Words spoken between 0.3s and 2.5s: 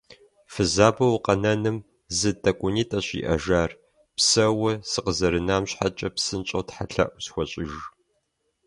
Фызабэу укъэнэным зы